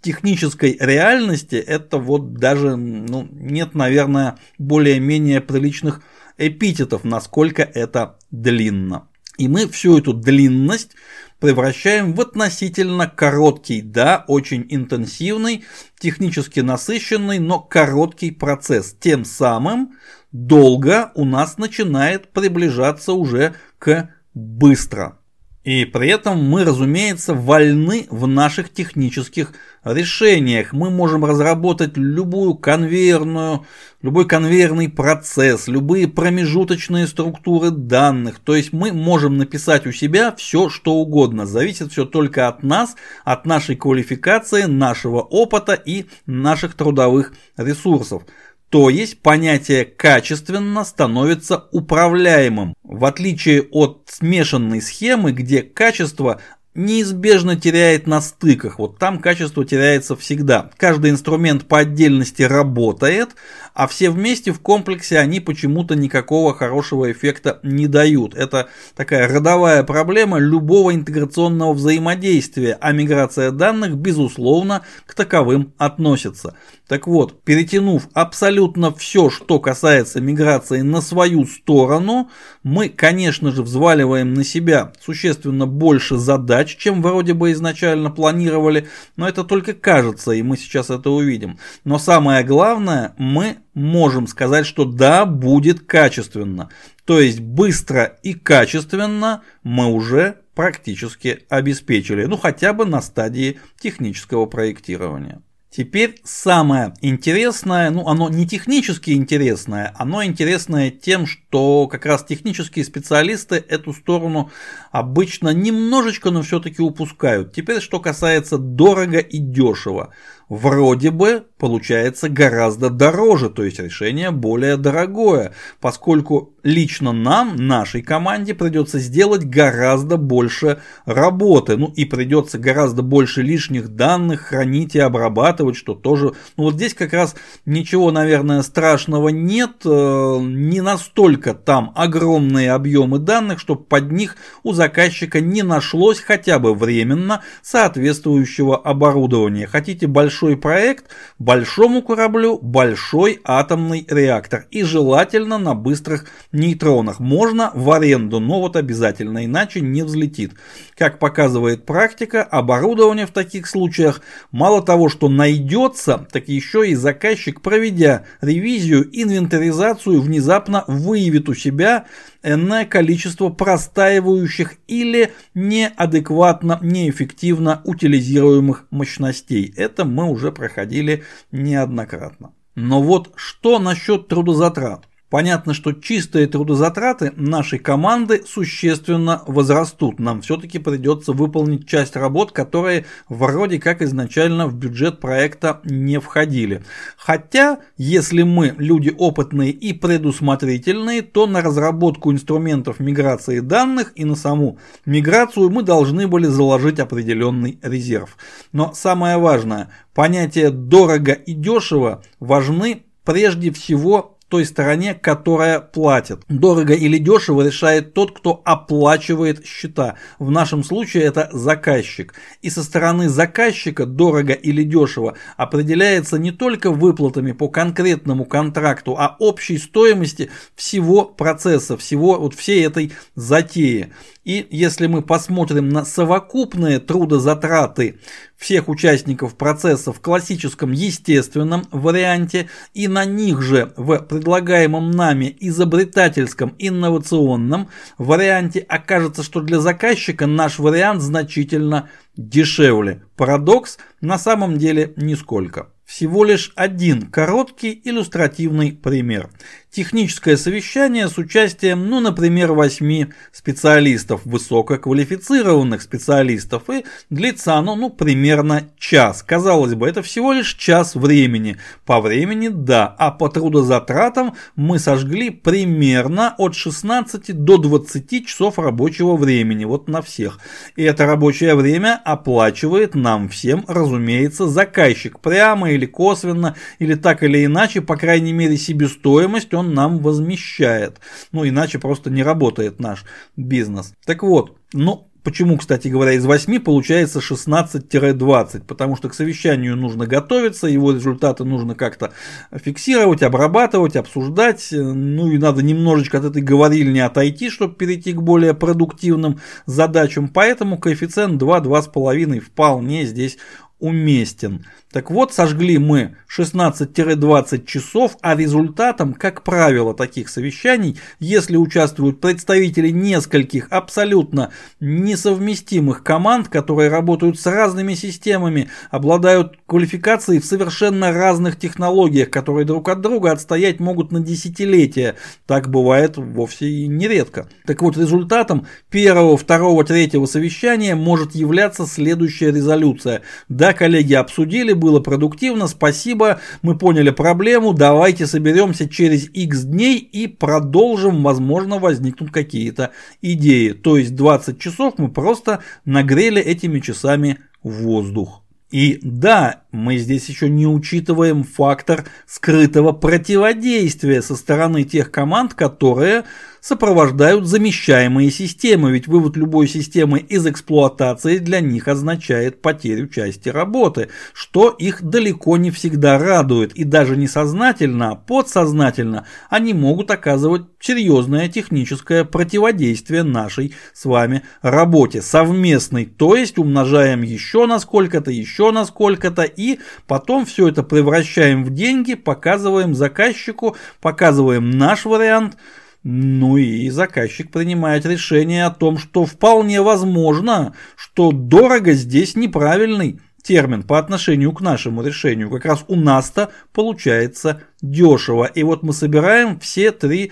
технической 0.00 0.76
реальности, 0.78 1.56
это 1.56 1.98
вот 1.98 2.34
даже 2.34 2.76
ну, 2.76 3.26
нет, 3.32 3.74
наверное, 3.74 4.38
более-менее 4.56 5.40
приличных 5.40 6.00
эпитетов, 6.38 7.02
насколько 7.02 7.62
это 7.62 8.18
длинно. 8.30 9.08
И 9.36 9.48
мы 9.48 9.68
всю 9.68 9.98
эту 9.98 10.14
длинность 10.14 10.92
превращаем 11.40 12.14
в 12.14 12.20
относительно 12.20 13.08
короткий, 13.08 13.82
да, 13.82 14.24
очень 14.28 14.66
интенсивный, 14.70 15.64
технически 15.98 16.60
насыщенный, 16.60 17.38
но 17.38 17.58
короткий 17.58 18.30
процесс. 18.30 18.96
Тем 18.98 19.24
самым 19.24 19.96
долго 20.32 21.10
у 21.14 21.24
нас 21.24 21.58
начинает 21.58 22.32
приближаться 22.32 23.12
уже 23.12 23.54
к 23.78 24.10
быстро. 24.36 25.18
И 25.64 25.84
при 25.84 26.10
этом 26.10 26.48
мы, 26.48 26.62
разумеется, 26.62 27.34
вольны 27.34 28.06
в 28.08 28.28
наших 28.28 28.72
технических 28.72 29.52
решениях. 29.82 30.72
Мы 30.72 30.90
можем 30.90 31.24
разработать 31.24 31.96
любую 31.96 32.54
конвейерную, 32.54 33.66
любой 34.00 34.28
конвейерный 34.28 34.88
процесс, 34.88 35.66
любые 35.66 36.06
промежуточные 36.06 37.08
структуры 37.08 37.70
данных. 37.70 38.38
То 38.38 38.54
есть 38.54 38.72
мы 38.72 38.92
можем 38.92 39.38
написать 39.38 39.88
у 39.88 39.92
себя 39.92 40.32
все, 40.36 40.68
что 40.68 40.94
угодно. 40.94 41.46
Зависит 41.46 41.90
все 41.90 42.04
только 42.04 42.46
от 42.46 42.62
нас, 42.62 42.94
от 43.24 43.44
нашей 43.44 43.74
квалификации, 43.74 44.66
нашего 44.66 45.20
опыта 45.20 45.72
и 45.72 46.06
наших 46.26 46.74
трудовых 46.74 47.32
ресурсов. 47.56 48.22
То 48.70 48.90
есть 48.90 49.22
понятие 49.22 49.84
качественно 49.84 50.84
становится 50.84 51.68
управляемым, 51.70 52.74
в 52.82 53.04
отличие 53.04 53.62
от 53.62 54.08
смешанной 54.10 54.82
схемы, 54.82 55.30
где 55.32 55.62
качество 55.62 56.40
неизбежно 56.76 57.56
теряет 57.56 58.06
на 58.06 58.20
стыках. 58.20 58.78
Вот 58.78 58.98
там 58.98 59.18
качество 59.18 59.64
теряется 59.64 60.14
всегда. 60.14 60.70
Каждый 60.76 61.10
инструмент 61.10 61.66
по 61.66 61.78
отдельности 61.78 62.42
работает, 62.42 63.30
а 63.74 63.86
все 63.86 64.10
вместе 64.10 64.52
в 64.52 64.60
комплексе 64.60 65.18
они 65.18 65.40
почему-то 65.40 65.94
никакого 65.94 66.54
хорошего 66.54 67.10
эффекта 67.10 67.60
не 67.62 67.86
дают. 67.86 68.34
Это 68.34 68.68
такая 68.94 69.28
родовая 69.28 69.82
проблема 69.82 70.38
любого 70.38 70.94
интеграционного 70.94 71.72
взаимодействия, 71.74 72.78
а 72.80 72.92
миграция 72.92 73.50
данных, 73.50 73.96
безусловно, 73.96 74.82
к 75.06 75.14
таковым 75.14 75.72
относится. 75.78 76.54
Так 76.88 77.06
вот, 77.06 77.42
перетянув 77.42 78.08
абсолютно 78.14 78.94
все, 78.94 79.28
что 79.28 79.58
касается 79.58 80.20
миграции 80.20 80.82
на 80.82 81.00
свою 81.00 81.44
сторону, 81.44 82.30
мы, 82.62 82.88
конечно 82.88 83.50
же, 83.50 83.62
взваливаем 83.62 84.34
на 84.34 84.44
себя 84.44 84.92
существенно 85.04 85.66
больше 85.66 86.16
задач, 86.16 86.65
чем 86.70 87.02
вроде 87.02 87.34
бы 87.34 87.52
изначально 87.52 88.10
планировали, 88.10 88.88
но 89.16 89.28
это 89.28 89.44
только 89.44 89.74
кажется, 89.74 90.32
и 90.32 90.42
мы 90.42 90.56
сейчас 90.56 90.90
это 90.90 91.10
увидим. 91.10 91.58
Но 91.84 91.98
самое 91.98 92.44
главное, 92.44 93.14
мы 93.18 93.58
можем 93.74 94.26
сказать, 94.26 94.66
что 94.66 94.84
да, 94.84 95.24
будет 95.26 95.80
качественно. 95.80 96.70
То 97.04 97.20
есть 97.20 97.40
быстро 97.40 98.18
и 98.22 98.34
качественно 98.34 99.42
мы 99.62 99.86
уже 99.86 100.40
практически 100.54 101.44
обеспечили, 101.50 102.24
ну 102.24 102.36
хотя 102.36 102.72
бы 102.72 102.86
на 102.86 103.02
стадии 103.02 103.60
технического 103.78 104.46
проектирования. 104.46 105.42
Теперь 105.76 106.18
самое 106.24 106.94
интересное, 107.02 107.90
ну 107.90 108.08
оно 108.08 108.30
не 108.30 108.48
технически 108.48 109.10
интересное, 109.10 109.92
оно 109.98 110.24
интересное 110.24 110.90
тем, 110.90 111.26
что 111.26 111.86
как 111.86 112.06
раз 112.06 112.24
технические 112.24 112.82
специалисты 112.82 113.56
эту 113.56 113.92
сторону 113.92 114.50
обычно 114.90 115.50
немножечко, 115.50 116.30
но 116.30 116.40
все-таки 116.40 116.80
упускают. 116.80 117.52
Теперь 117.52 117.82
что 117.82 118.00
касается 118.00 118.56
дорого 118.56 119.18
и 119.18 119.36
дешево 119.36 120.14
вроде 120.48 121.10
бы 121.10 121.44
получается 121.58 122.28
гораздо 122.28 122.90
дороже, 122.90 123.50
то 123.50 123.64
есть 123.64 123.80
решение 123.80 124.30
более 124.30 124.76
дорогое, 124.76 125.52
поскольку 125.80 126.54
лично 126.62 127.12
нам, 127.12 127.56
нашей 127.56 128.02
команде, 128.02 128.54
придется 128.54 128.98
сделать 128.98 129.44
гораздо 129.44 130.16
больше 130.16 130.80
работы, 131.04 131.76
ну 131.76 131.92
и 131.96 132.04
придется 132.04 132.58
гораздо 132.58 133.02
больше 133.02 133.42
лишних 133.42 133.88
данных 133.88 134.42
хранить 134.42 134.94
и 134.94 135.00
обрабатывать, 135.00 135.76
что 135.76 135.94
тоже, 135.94 136.32
ну 136.56 136.64
вот 136.64 136.74
здесь 136.74 136.94
как 136.94 137.12
раз 137.12 137.34
ничего, 137.64 138.10
наверное, 138.10 138.62
страшного 138.62 139.30
нет, 139.30 139.82
э, 139.84 140.38
не 140.40 140.80
настолько 140.80 141.54
там 141.54 141.92
огромные 141.94 142.72
объемы 142.72 143.18
данных, 143.18 143.60
чтобы 143.60 143.84
под 143.84 144.12
них 144.12 144.36
у 144.62 144.72
заказчика 144.72 145.40
не 145.40 145.62
нашлось 145.62 146.20
хотя 146.20 146.58
бы 146.58 146.74
временно 146.74 147.42
соответствующего 147.62 148.76
оборудования. 148.76 149.66
Хотите 149.66 150.06
большой 150.06 150.35
большой 150.36 150.58
проект, 150.58 151.06
большому 151.38 152.02
кораблю 152.02 152.58
большой 152.58 153.40
атомный 153.42 154.06
реактор. 154.06 154.66
И 154.70 154.82
желательно 154.82 155.56
на 155.56 155.74
быстрых 155.74 156.26
нейтронах. 156.52 157.20
Можно 157.20 157.70
в 157.72 157.90
аренду, 157.90 158.38
но 158.38 158.60
вот 158.60 158.76
обязательно, 158.76 159.46
иначе 159.46 159.80
не 159.80 160.02
взлетит. 160.02 160.52
Как 160.94 161.18
показывает 161.18 161.86
практика, 161.86 162.42
оборудование 162.42 163.26
в 163.26 163.30
таких 163.30 163.66
случаях 163.66 164.20
мало 164.50 164.82
того, 164.82 165.08
что 165.08 165.30
найдется, 165.30 166.26
так 166.30 166.48
еще 166.48 166.86
и 166.86 166.94
заказчик, 166.94 167.62
проведя 167.62 168.24
ревизию, 168.42 169.08
инвентаризацию, 169.10 170.20
внезапно 170.20 170.84
выявит 170.86 171.48
у 171.48 171.54
себя 171.54 172.04
энное 172.46 172.86
количество 172.86 173.50
простаивающих 173.50 174.76
или 174.86 175.32
неадекватно, 175.54 176.78
неэффективно 176.80 177.82
утилизируемых 177.84 178.86
мощностей. 178.90 179.74
Это 179.76 180.04
мы 180.04 180.30
уже 180.30 180.52
проходили 180.52 181.24
неоднократно. 181.50 182.54
Но 182.76 183.02
вот 183.02 183.32
что 183.34 183.78
насчет 183.78 184.28
трудозатрат? 184.28 185.08
Понятно, 185.28 185.74
что 185.74 185.92
чистые 185.92 186.46
трудозатраты 186.46 187.32
нашей 187.34 187.80
команды 187.80 188.44
существенно 188.46 189.42
возрастут. 189.48 190.20
Нам 190.20 190.40
все-таки 190.40 190.78
придется 190.78 191.32
выполнить 191.32 191.88
часть 191.88 192.14
работ, 192.14 192.52
которые 192.52 193.06
вроде 193.28 193.80
как 193.80 194.02
изначально 194.02 194.68
в 194.68 194.74
бюджет 194.76 195.18
проекта 195.18 195.80
не 195.84 196.20
входили. 196.20 196.84
Хотя, 197.16 197.80
если 197.96 198.44
мы 198.44 198.76
люди 198.78 199.12
опытные 199.18 199.72
и 199.72 199.92
предусмотрительные, 199.92 201.22
то 201.22 201.48
на 201.48 201.60
разработку 201.60 202.30
инструментов 202.30 203.00
миграции 203.00 203.58
данных 203.58 204.12
и 204.14 204.24
на 204.24 204.36
саму 204.36 204.78
миграцию 205.06 205.70
мы 205.70 205.82
должны 205.82 206.28
были 206.28 206.46
заложить 206.46 207.00
определенный 207.00 207.80
резерв. 207.82 208.36
Но 208.70 208.92
самое 208.94 209.38
важное, 209.38 209.90
понятие 210.14 210.70
дорого 210.70 211.32
и 211.32 211.52
дешево 211.52 212.22
важны 212.38 213.02
прежде 213.24 213.72
всего 213.72 214.35
той 214.48 214.64
стороне, 214.64 215.14
которая 215.14 215.80
платит. 215.80 216.40
Дорого 216.48 216.94
или 216.94 217.18
дешево 217.18 217.62
решает 217.62 218.14
тот, 218.14 218.36
кто 218.36 218.62
оплачивает 218.64 219.66
счета. 219.66 220.16
В 220.38 220.50
нашем 220.50 220.84
случае 220.84 221.24
это 221.24 221.48
заказчик. 221.52 222.34
И 222.62 222.70
со 222.70 222.82
стороны 222.82 223.28
заказчика 223.28 224.06
дорого 224.06 224.52
или 224.52 224.84
дешево 224.84 225.36
определяется 225.56 226.38
не 226.38 226.52
только 226.52 226.90
выплатами 226.90 227.52
по 227.52 227.68
конкретному 227.68 228.44
контракту, 228.44 229.16
а 229.18 229.36
общей 229.38 229.78
стоимости 229.78 230.50
всего 230.74 231.24
процесса, 231.24 231.96
всего 231.96 232.38
вот 232.38 232.54
всей 232.54 232.86
этой 232.86 233.12
затеи. 233.34 234.12
И 234.44 234.64
если 234.70 235.08
мы 235.08 235.22
посмотрим 235.22 235.88
на 235.88 236.04
совокупные 236.04 237.00
трудозатраты 237.00 238.20
всех 238.56 238.88
участников 238.88 239.56
процесса 239.56 240.12
в 240.12 240.20
классическом 240.20 240.92
естественном 240.92 241.86
варианте 241.90 242.68
и 242.94 243.08
на 243.08 243.24
них 243.24 243.60
же 243.62 243.92
в 243.96 244.18
предлагаемом 244.18 245.10
нами 245.10 245.54
изобретательском 245.60 246.74
инновационном 246.78 247.88
варианте, 248.18 248.80
окажется, 248.80 249.42
что 249.42 249.60
для 249.60 249.80
заказчика 249.80 250.46
наш 250.46 250.78
вариант 250.78 251.22
значительно 251.22 252.08
дешевле. 252.36 253.22
Парадокс 253.36 253.98
на 254.20 254.38
самом 254.38 254.78
деле 254.78 255.12
нисколько. 255.16 255.88
Всего 256.06 256.44
лишь 256.44 256.72
один 256.76 257.22
короткий 257.22 258.00
иллюстративный 258.04 258.92
пример. 258.92 259.50
Техническое 259.96 260.58
совещание 260.58 261.26
с 261.26 261.38
участием, 261.38 262.10
ну, 262.10 262.20
например, 262.20 262.72
восьми 262.72 263.28
специалистов, 263.50 264.42
высококвалифицированных 264.44 266.02
специалистов, 266.02 266.90
и 266.90 267.06
длится 267.30 267.76
оно, 267.76 267.96
ну, 267.96 268.10
примерно 268.10 268.90
час. 268.98 269.42
Казалось 269.42 269.94
бы, 269.94 270.06
это 270.06 270.20
всего 270.20 270.52
лишь 270.52 270.74
час 270.74 271.14
времени. 271.14 271.78
По 272.04 272.20
времени, 272.20 272.68
да, 272.68 273.06
а 273.06 273.30
по 273.30 273.48
трудозатратам 273.48 274.52
мы 274.74 274.98
сожгли 274.98 275.48
примерно 275.48 276.54
от 276.58 276.74
16 276.74 277.64
до 277.64 277.78
20 277.78 278.46
часов 278.46 278.78
рабочего 278.78 279.34
времени, 279.34 279.86
вот 279.86 280.08
на 280.08 280.20
всех. 280.20 280.58
И 280.96 281.04
это 281.04 281.24
рабочее 281.24 281.74
время 281.74 282.20
оплачивает 282.22 283.14
нам 283.14 283.48
всем, 283.48 283.82
разумеется, 283.88 284.68
заказчик, 284.68 285.40
прямо 285.40 285.90
или 285.90 286.04
косвенно, 286.04 286.76
или 286.98 287.14
так 287.14 287.42
или 287.42 287.64
иначе, 287.64 288.02
по 288.02 288.16
крайней 288.16 288.52
мере, 288.52 288.76
себестоимость 288.76 289.72
он 289.72 289.85
нам 289.94 290.18
возмещает. 290.18 291.20
Ну, 291.52 291.66
иначе 291.66 291.98
просто 291.98 292.30
не 292.30 292.42
работает 292.42 293.00
наш 293.00 293.24
бизнес. 293.56 294.12
Так 294.24 294.42
вот, 294.42 294.76
ну, 294.92 295.28
Почему, 295.46 295.78
кстати 295.78 296.08
говоря, 296.08 296.32
из 296.32 296.44
8 296.44 296.80
получается 296.80 297.38
16-20? 297.38 298.82
Потому 298.84 299.14
что 299.14 299.28
к 299.28 299.34
совещанию 299.34 299.94
нужно 299.94 300.26
готовиться, 300.26 300.88
его 300.88 301.12
результаты 301.12 301.62
нужно 301.62 301.94
как-то 301.94 302.32
фиксировать, 302.74 303.44
обрабатывать, 303.44 304.16
обсуждать. 304.16 304.88
Ну 304.90 305.48
и 305.52 305.58
надо 305.58 305.82
немножечко 305.82 306.38
от 306.38 306.46
этой 306.46 306.62
говорильни 306.62 307.20
отойти, 307.20 307.70
чтобы 307.70 307.94
перейти 307.94 308.32
к 308.32 308.42
более 308.42 308.74
продуктивным 308.74 309.60
задачам. 309.86 310.48
Поэтому 310.48 310.98
коэффициент 310.98 311.62
2-2,5 311.62 312.58
вполне 312.58 313.24
здесь 313.24 313.56
уместен. 314.00 314.84
Так 315.16 315.30
вот, 315.30 315.54
сожгли 315.54 315.96
мы 315.96 316.36
16-20 316.54 317.86
часов, 317.86 318.36
а 318.42 318.54
результатом, 318.54 319.32
как 319.32 319.62
правило, 319.62 320.12
таких 320.12 320.50
совещаний, 320.50 321.18
если 321.40 321.78
участвуют 321.78 322.42
представители 322.42 323.08
нескольких 323.08 323.86
абсолютно 323.88 324.72
несовместимых 325.00 326.22
команд, 326.22 326.68
которые 326.68 327.08
работают 327.08 327.58
с 327.58 327.64
разными 327.64 328.12
системами, 328.12 328.90
обладают 329.10 329.78
квалификацией 329.86 330.60
в 330.60 330.66
совершенно 330.66 331.32
разных 331.32 331.78
технологиях, 331.78 332.50
которые 332.50 332.84
друг 332.84 333.08
от 333.08 333.22
друга 333.22 333.52
отстоять 333.52 334.00
могут 334.00 334.32
на 334.32 334.40
десятилетия. 334.40 335.36
Так 335.64 335.88
бывает 335.88 336.36
вовсе 336.36 336.90
и 336.90 337.06
нередко. 337.06 337.70
Так 337.86 338.02
вот, 338.02 338.18
результатом 338.18 338.86
первого, 339.08 339.56
второго, 339.56 340.04
третьего 340.04 340.44
совещания 340.44 341.14
может 341.14 341.54
являться 341.54 342.04
следующая 342.04 342.70
резолюция. 342.70 343.40
Да, 343.70 343.94
коллеги, 343.94 344.34
обсудили, 344.34 344.92
было 345.06 345.20
продуктивно, 345.20 345.86
спасибо, 345.86 346.58
мы 346.82 346.98
поняли 346.98 347.30
проблему, 347.30 347.92
давайте 347.92 348.48
соберемся 348.48 349.08
через 349.08 349.48
x 349.48 349.84
дней 349.84 350.18
и 350.18 350.48
продолжим, 350.48 351.44
возможно, 351.44 352.00
возникнут 352.00 352.50
какие-то 352.50 353.12
идеи. 353.40 353.90
То 353.90 354.16
есть 354.16 354.34
20 354.34 354.80
часов 354.80 355.14
мы 355.18 355.28
просто 355.28 355.78
нагрели 356.04 356.60
этими 356.60 356.98
часами 356.98 357.58
воздух. 357.84 358.64
И 358.90 359.20
да, 359.22 359.82
мы 359.96 360.18
здесь 360.18 360.48
еще 360.48 360.68
не 360.68 360.86
учитываем 360.86 361.64
фактор 361.64 362.24
скрытого 362.46 363.12
противодействия 363.12 364.42
со 364.42 364.54
стороны 364.54 365.04
тех 365.04 365.30
команд, 365.30 365.74
которые 365.74 366.44
сопровождают 366.86 367.66
замещаемые 367.66 368.52
системы, 368.52 369.10
ведь 369.10 369.26
вывод 369.26 369.56
любой 369.56 369.88
системы 369.88 370.38
из 370.38 370.64
эксплуатации 370.68 371.58
для 371.58 371.80
них 371.80 372.06
означает 372.06 372.80
потерю 372.80 373.26
части 373.26 373.68
работы, 373.68 374.28
что 374.52 374.90
их 374.90 375.20
далеко 375.20 375.78
не 375.78 375.90
всегда 375.90 376.38
радует, 376.38 376.92
и 376.94 377.02
даже 377.02 377.36
не 377.36 377.48
сознательно, 377.48 378.30
а 378.30 378.34
подсознательно 378.36 379.46
они 379.68 379.94
могут 379.94 380.30
оказывать 380.30 380.82
серьезное 381.00 381.68
техническое 381.68 382.44
противодействие 382.44 383.42
нашей 383.42 383.94
с 384.12 384.24
вами 384.24 384.62
работе 384.80 385.42
совместной, 385.42 386.24
то 386.24 386.54
есть 386.54 386.78
умножаем 386.78 387.42
еще 387.42 387.86
на 387.86 387.98
сколько-то, 387.98 388.52
еще 388.52 388.92
на 388.92 389.04
сколько-то, 389.06 389.62
и 389.62 389.85
потом 390.26 390.66
все 390.66 390.88
это 390.88 391.02
превращаем 391.02 391.84
в 391.84 391.90
деньги, 391.90 392.34
показываем 392.34 393.14
заказчику, 393.14 393.96
показываем 394.20 394.90
наш 394.90 395.24
вариант– 395.24 395.76
ну 396.28 396.76
и 396.76 397.08
заказчик 397.08 397.70
принимает 397.70 398.26
решение 398.26 398.86
о 398.86 398.90
том, 398.90 399.16
что 399.16 399.44
вполне 399.44 400.02
возможно, 400.02 400.92
что 401.14 401.52
дорого 401.52 402.14
здесь 402.14 402.56
неправильный 402.56 403.38
термин 403.62 404.02
по 404.02 404.18
отношению 404.18 404.72
к 404.72 404.80
нашему 404.80 405.22
решению. 405.22 405.70
Как 405.70 405.84
раз 405.84 406.04
у 406.08 406.16
нас-то 406.16 406.72
получается 406.92 407.82
дешево. 408.02 408.64
И 408.64 408.82
вот 408.82 409.04
мы 409.04 409.12
собираем 409.12 409.78
все 409.78 410.10
три 410.10 410.50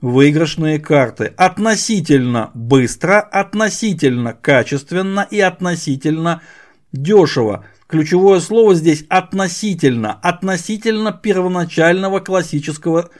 выигрышные 0.00 0.78
карты. 0.78 1.34
Относительно 1.36 2.50
быстро, 2.54 3.20
относительно 3.20 4.32
качественно 4.32 5.28
и 5.30 5.38
относительно 5.38 6.40
дешево. 6.92 7.66
Ключевое 7.90 8.38
слово 8.38 8.76
здесь 8.76 9.04
относительно, 9.08 10.12
относительно 10.22 11.10
первоначального 11.10 12.20
классического 12.20 13.10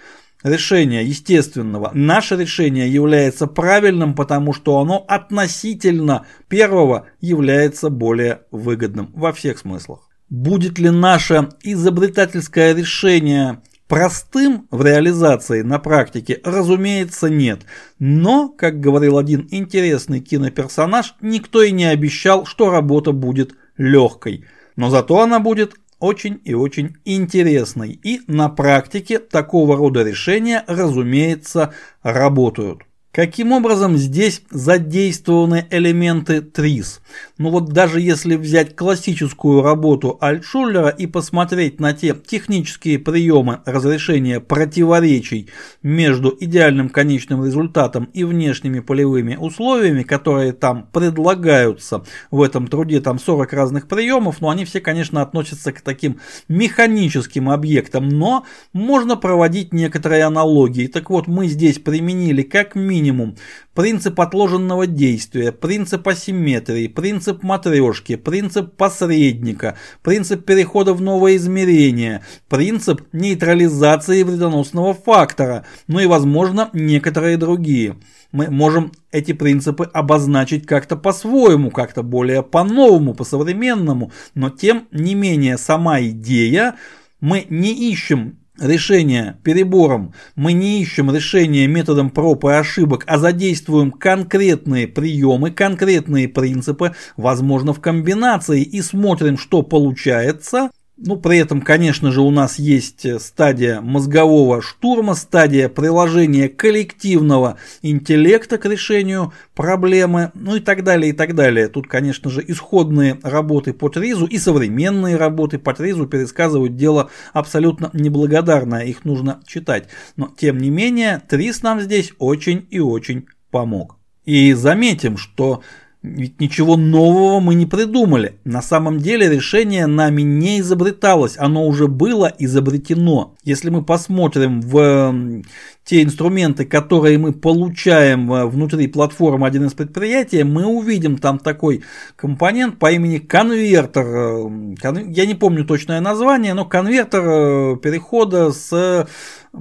решения 0.44 1.02
естественного. 1.02 1.90
Наше 1.92 2.36
решение 2.36 2.88
является 2.88 3.48
правильным, 3.48 4.14
потому 4.14 4.52
что 4.52 4.78
оно 4.78 5.04
относительно 5.08 6.24
первого 6.46 7.08
является 7.20 7.90
более 7.90 8.42
выгодным 8.52 9.10
во 9.12 9.32
всех 9.32 9.58
смыслах. 9.58 10.08
Будет 10.28 10.78
ли 10.78 10.90
наше 10.90 11.48
изобретательское 11.64 12.72
решение 12.72 13.60
простым 13.88 14.68
в 14.70 14.86
реализации 14.86 15.62
на 15.62 15.80
практике, 15.80 16.40
разумеется, 16.44 17.28
нет. 17.28 17.62
Но, 17.98 18.48
как 18.48 18.78
говорил 18.78 19.18
один 19.18 19.48
интересный 19.50 20.20
киноперсонаж, 20.20 21.16
никто 21.20 21.60
и 21.60 21.72
не 21.72 21.86
обещал, 21.86 22.46
что 22.46 22.70
работа 22.70 23.10
будет 23.10 23.56
легкой. 23.76 24.44
Но 24.80 24.88
зато 24.88 25.20
она 25.20 25.40
будет 25.40 25.74
очень 25.98 26.40
и 26.42 26.54
очень 26.54 26.96
интересной. 27.04 28.00
И 28.02 28.22
на 28.28 28.48
практике 28.48 29.18
такого 29.18 29.76
рода 29.76 30.02
решения, 30.02 30.64
разумеется, 30.66 31.74
работают. 32.02 32.80
Каким 33.12 33.50
образом 33.50 33.96
здесь 33.96 34.42
задействованы 34.50 35.66
элементы 35.70 36.42
ТРИС? 36.42 37.00
Ну 37.38 37.50
вот 37.50 37.72
даже 37.72 38.00
если 38.00 38.36
взять 38.36 38.76
классическую 38.76 39.62
работу 39.62 40.16
Альтшуллера 40.20 40.90
и 40.90 41.08
посмотреть 41.08 41.80
на 41.80 41.92
те 41.92 42.14
технические 42.14 43.00
приемы 43.00 43.62
разрешения 43.64 44.38
противоречий 44.38 45.48
между 45.82 46.36
идеальным 46.38 46.88
конечным 46.88 47.44
результатом 47.44 48.04
и 48.14 48.22
внешними 48.22 48.78
полевыми 48.78 49.34
условиями, 49.34 50.04
которые 50.04 50.52
там 50.52 50.86
предлагаются 50.92 52.04
в 52.30 52.40
этом 52.40 52.68
труде, 52.68 53.00
там 53.00 53.18
40 53.18 53.52
разных 53.52 53.88
приемов, 53.88 54.40
но 54.40 54.50
они 54.50 54.64
все, 54.64 54.80
конечно, 54.80 55.20
относятся 55.20 55.72
к 55.72 55.80
таким 55.80 56.20
механическим 56.46 57.50
объектам, 57.50 58.08
но 58.08 58.46
можно 58.72 59.16
проводить 59.16 59.72
некоторые 59.72 60.22
аналогии. 60.22 60.86
Так 60.86 61.10
вот, 61.10 61.26
мы 61.26 61.48
здесь 61.48 61.80
применили 61.80 62.42
как 62.42 62.76
минимум 62.76 62.99
минимум 63.00 63.36
принцип 63.74 64.20
отложенного 64.20 64.86
действия, 64.86 65.52
принцип 65.52 66.06
асимметрии, 66.06 66.86
принцип 66.86 67.42
матрешки, 67.42 68.16
принцип 68.16 68.76
посредника, 68.76 69.76
принцип 70.02 70.44
перехода 70.44 70.92
в 70.92 71.00
новое 71.00 71.36
измерение, 71.36 72.22
принцип 72.48 73.02
нейтрализации 73.12 74.22
вредоносного 74.22 74.92
фактора, 74.92 75.64
ну 75.86 76.00
и, 76.00 76.06
возможно, 76.06 76.68
некоторые 76.74 77.36
другие. 77.38 77.96
Мы 78.32 78.50
можем 78.50 78.92
эти 79.10 79.32
принципы 79.32 79.88
обозначить 79.92 80.66
как-то 80.66 80.96
по-своему, 80.96 81.70
как-то 81.70 82.02
более 82.02 82.42
по-новому, 82.42 83.14
по-современному, 83.14 84.12
но 84.34 84.50
тем 84.50 84.86
не 84.92 85.14
менее 85.14 85.56
сама 85.56 86.00
идея, 86.02 86.76
мы 87.20 87.46
не 87.48 87.90
ищем 87.90 88.39
решение 88.60 89.38
перебором, 89.42 90.14
мы 90.36 90.52
не 90.52 90.82
ищем 90.82 91.14
решение 91.14 91.66
методом 91.66 92.10
проб 92.10 92.44
и 92.44 92.52
ошибок, 92.52 93.04
а 93.06 93.18
задействуем 93.18 93.90
конкретные 93.90 94.86
приемы, 94.86 95.50
конкретные 95.50 96.28
принципы, 96.28 96.94
возможно 97.16 97.72
в 97.72 97.80
комбинации 97.80 98.62
и 98.62 98.82
смотрим, 98.82 99.38
что 99.38 99.62
получается, 99.62 100.70
ну, 101.02 101.16
при 101.16 101.38
этом, 101.38 101.62
конечно 101.62 102.12
же, 102.12 102.20
у 102.20 102.30
нас 102.30 102.58
есть 102.58 103.06
э, 103.06 103.18
стадия 103.18 103.80
мозгового 103.80 104.60
штурма, 104.60 105.14
стадия 105.14 105.70
приложения 105.70 106.48
коллективного 106.48 107.56
интеллекта 107.80 108.58
к 108.58 108.66
решению 108.66 109.32
проблемы, 109.54 110.30
ну 110.34 110.56
и 110.56 110.60
так 110.60 110.84
далее, 110.84 111.10
и 111.10 111.12
так 111.14 111.34
далее. 111.34 111.68
Тут, 111.68 111.86
конечно 111.88 112.30
же, 112.30 112.44
исходные 112.46 113.18
работы 113.22 113.72
по 113.72 113.88
Тризу 113.88 114.26
и 114.26 114.36
современные 114.36 115.16
работы 115.16 115.58
по 115.58 115.72
Тризу 115.72 116.06
пересказывают 116.06 116.76
дело 116.76 117.10
абсолютно 117.32 117.88
неблагодарное, 117.94 118.84
их 118.84 119.06
нужно 119.06 119.40
читать. 119.46 119.88
Но, 120.16 120.30
тем 120.36 120.58
не 120.58 120.68
менее, 120.68 121.22
Триз 121.26 121.62
нам 121.62 121.80
здесь 121.80 122.12
очень 122.18 122.66
и 122.70 122.78
очень 122.78 123.26
помог. 123.50 123.96
И 124.26 124.52
заметим, 124.52 125.16
что 125.16 125.62
ведь 126.02 126.40
ничего 126.40 126.76
нового 126.76 127.40
мы 127.40 127.54
не 127.54 127.66
придумали. 127.66 128.38
На 128.44 128.62
самом 128.62 128.98
деле 128.98 129.28
решение 129.28 129.86
нами 129.86 130.22
не 130.22 130.60
изобреталось, 130.60 131.36
оно 131.38 131.66
уже 131.66 131.88
было 131.88 132.32
изобретено. 132.38 133.34
Если 133.44 133.70
мы 133.70 133.84
посмотрим 133.84 134.60
в 134.60 135.42
те 135.90 136.04
инструменты, 136.04 136.66
которые 136.66 137.18
мы 137.18 137.32
получаем 137.32 138.32
э, 138.32 138.46
внутри 138.46 138.86
платформы 138.86 139.48
1С 139.48 139.74
предприятия, 139.74 140.44
мы 140.44 140.64
увидим 140.64 141.18
там 141.18 141.40
такой 141.40 141.82
компонент 142.14 142.78
по 142.78 142.92
имени 142.92 143.18
конвертер. 143.18 144.06
Э, 144.06 145.04
я 145.08 145.26
не 145.26 145.34
помню 145.34 145.64
точное 145.64 146.00
название, 146.00 146.54
но 146.54 146.64
конвертер 146.64 147.22
э, 147.24 147.76
перехода 147.82 148.52
с 148.52 149.08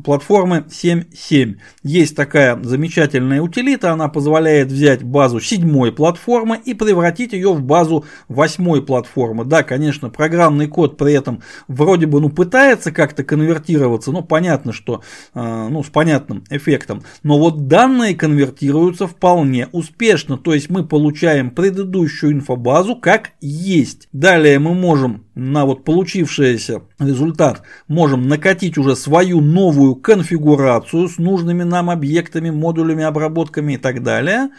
платформы 0.03 0.65
7.7. 0.69 1.55
Есть 1.81 2.15
такая 2.15 2.61
замечательная 2.61 3.41
утилита, 3.41 3.91
она 3.91 4.07
позволяет 4.07 4.67
взять 4.67 5.01
базу 5.01 5.39
седьмой 5.39 5.91
платформы 5.91 6.59
и 6.63 6.75
превратить 6.75 7.33
ее 7.33 7.55
в 7.55 7.63
базу 7.63 8.05
восьмой 8.27 8.85
платформы. 8.85 9.45
Да, 9.45 9.63
конечно, 9.63 10.11
программный 10.11 10.67
код 10.67 10.95
при 10.95 11.13
этом 11.13 11.41
вроде 11.67 12.05
бы 12.05 12.21
ну, 12.21 12.29
пытается 12.29 12.91
как-то 12.91 13.23
конвертироваться, 13.23 14.11
но 14.11 14.21
понятно, 14.21 14.73
что 14.73 15.01
ну, 15.33 15.81
с 15.81 15.87
понятным 15.87 16.18
понятным 16.19 16.43
эффектом. 16.49 17.03
Но 17.23 17.37
вот 17.37 17.67
данные 17.67 18.15
конвертируются 18.15 19.07
вполне 19.07 19.67
успешно, 19.71 20.37
то 20.37 20.53
есть 20.53 20.69
мы 20.69 20.85
получаем 20.85 21.51
предыдущую 21.51 22.33
инфобазу 22.33 22.95
как 22.95 23.31
есть. 23.41 24.07
Далее 24.11 24.59
мы 24.59 24.73
можем 24.73 25.25
на 25.35 25.65
вот 25.65 25.85
получившийся 25.85 26.81
результат 26.99 27.61
можем 27.87 28.27
накатить 28.27 28.77
уже 28.77 28.95
свою 28.95 29.41
новую 29.41 29.95
конфигурацию 29.95 31.07
с 31.07 31.17
нужными 31.17 31.63
нам 31.63 31.89
объектами, 31.89 32.49
модулями, 32.49 33.03
обработками 33.03 33.73
и 33.73 33.77
так 33.77 34.03
далее 34.03 34.49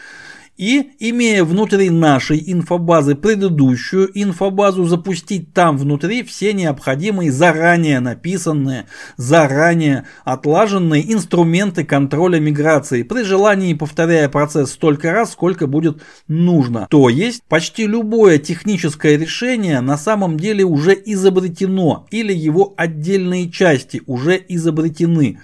и, 0.60 0.90
имея 0.98 1.42
внутри 1.42 1.88
нашей 1.88 2.42
инфобазы 2.52 3.14
предыдущую 3.14 4.10
инфобазу, 4.12 4.84
запустить 4.84 5.54
там 5.54 5.78
внутри 5.78 6.22
все 6.22 6.52
необходимые 6.52 7.32
заранее 7.32 7.98
написанные, 8.00 8.84
заранее 9.16 10.04
отлаженные 10.22 11.10
инструменты 11.14 11.84
контроля 11.84 12.38
миграции, 12.40 13.04
при 13.04 13.22
желании 13.22 13.72
повторяя 13.72 14.28
процесс 14.28 14.72
столько 14.72 15.12
раз, 15.12 15.32
сколько 15.32 15.66
будет 15.66 16.02
нужно. 16.28 16.86
То 16.90 17.08
есть, 17.08 17.42
почти 17.48 17.86
любое 17.86 18.36
техническое 18.36 19.16
решение 19.16 19.80
на 19.80 19.96
самом 19.96 20.38
деле 20.38 20.64
уже 20.64 20.92
изобретено, 20.92 22.06
или 22.10 22.34
его 22.34 22.74
отдельные 22.76 23.50
части 23.50 24.02
уже 24.06 24.38
изобретены. 24.46 25.38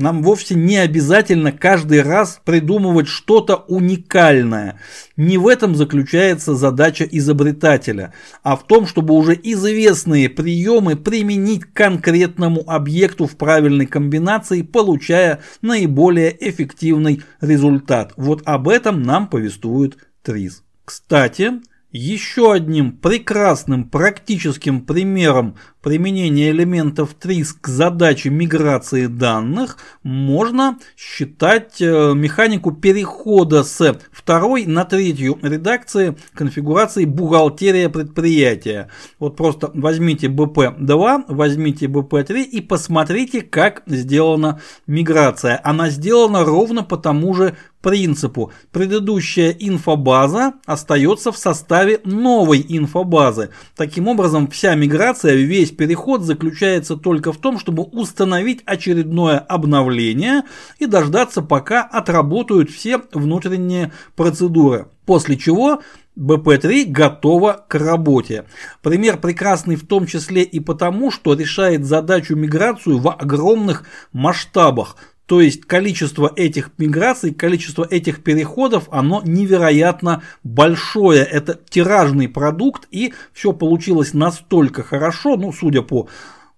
Нам 0.00 0.22
вовсе 0.22 0.54
не 0.54 0.78
обязательно 0.78 1.52
каждый 1.52 2.00
раз 2.00 2.40
придумывать 2.46 3.06
что-то 3.06 3.56
уникальное. 3.56 4.80
Не 5.18 5.36
в 5.36 5.46
этом 5.46 5.74
заключается 5.74 6.54
задача 6.54 7.04
изобретателя, 7.04 8.14
а 8.42 8.56
в 8.56 8.66
том, 8.66 8.86
чтобы 8.86 9.12
уже 9.12 9.38
известные 9.42 10.30
приемы 10.30 10.96
применить 10.96 11.66
к 11.66 11.74
конкретному 11.74 12.64
объекту 12.66 13.26
в 13.26 13.36
правильной 13.36 13.84
комбинации, 13.84 14.62
получая 14.62 15.40
наиболее 15.60 16.34
эффективный 16.48 17.22
результат. 17.42 18.14
Вот 18.16 18.40
об 18.46 18.70
этом 18.70 19.02
нам 19.02 19.28
повествует 19.28 19.98
ТРИЗ. 20.22 20.62
Кстати, 20.86 21.60
еще 21.92 22.52
одним 22.52 22.92
прекрасным 22.92 23.84
практическим 23.88 24.80
примером 24.80 25.56
применения 25.82 26.50
элементов 26.50 27.16
TRIS 27.20 27.54
к 27.60 27.68
задаче 27.68 28.30
миграции 28.30 29.06
данных 29.06 29.78
можно 30.02 30.78
считать 30.96 31.80
э, 31.80 32.12
механику 32.14 32.72
перехода 32.72 33.64
с 33.64 33.98
второй 34.12 34.66
на 34.66 34.84
третью 34.84 35.38
редакции 35.42 36.16
конфигурации 36.34 37.04
бухгалтерия 37.04 37.88
предприятия. 37.88 38.90
Вот 39.18 39.36
просто 39.36 39.70
возьмите 39.74 40.26
BP2, 40.28 41.24
возьмите 41.28 41.86
BP3 41.86 42.42
и 42.42 42.60
посмотрите, 42.60 43.42
как 43.42 43.82
сделана 43.86 44.60
миграция. 44.86 45.60
Она 45.64 45.90
сделана 45.90 46.44
ровно 46.44 46.84
по 46.84 46.96
тому 46.96 47.34
же 47.34 47.56
принципу. 47.80 48.52
Предыдущая 48.72 49.50
инфобаза 49.58 50.54
остается 50.66 51.32
в 51.32 51.38
составе 51.38 52.00
новой 52.04 52.64
инфобазы. 52.68 53.50
Таким 53.76 54.08
образом, 54.08 54.48
вся 54.48 54.74
миграция, 54.74 55.34
весь 55.34 55.69
переход 55.76 56.22
заключается 56.22 56.96
только 56.96 57.32
в 57.32 57.38
том, 57.38 57.58
чтобы 57.58 57.82
установить 57.82 58.62
очередное 58.66 59.38
обновление 59.38 60.42
и 60.78 60.86
дождаться, 60.86 61.42
пока 61.42 61.82
отработают 61.82 62.70
все 62.70 63.00
внутренние 63.12 63.92
процедуры. 64.16 64.88
После 65.06 65.36
чего 65.36 65.80
BP3 66.18 66.84
готова 66.86 67.64
к 67.68 67.74
работе. 67.76 68.44
Пример 68.82 69.18
прекрасный 69.18 69.76
в 69.76 69.86
том 69.86 70.06
числе 70.06 70.42
и 70.42 70.60
потому, 70.60 71.10
что 71.10 71.34
решает 71.34 71.86
задачу 71.86 72.36
миграцию 72.36 72.98
в 72.98 73.08
огромных 73.08 73.84
масштабах. 74.12 74.96
То 75.30 75.40
есть 75.40 75.64
количество 75.64 76.32
этих 76.34 76.72
миграций, 76.76 77.32
количество 77.32 77.86
этих 77.88 78.24
переходов, 78.24 78.88
оно 78.90 79.22
невероятно 79.24 80.24
большое. 80.42 81.22
Это 81.22 81.56
тиражный 81.68 82.28
продукт, 82.28 82.88
и 82.90 83.14
все 83.32 83.52
получилось 83.52 84.12
настолько 84.12 84.82
хорошо, 84.82 85.36
ну, 85.36 85.52
судя 85.52 85.82
по 85.82 86.08